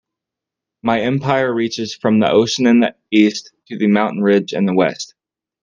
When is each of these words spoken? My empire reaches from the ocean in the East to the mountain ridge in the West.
My 0.81 0.99
empire 1.01 1.53
reaches 1.53 1.93
from 1.93 2.17
the 2.17 2.31
ocean 2.31 2.65
in 2.65 2.79
the 2.79 2.95
East 3.11 3.53
to 3.67 3.77
the 3.77 3.85
mountain 3.85 4.23
ridge 4.23 4.51
in 4.51 4.65
the 4.65 4.73
West. 4.73 5.13